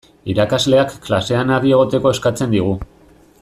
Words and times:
Irakasleak 0.33 0.95
klasean 1.03 1.53
adi 1.59 1.75
egoteko 1.77 2.15
eskatzen 2.17 2.57
digu. 2.57 2.75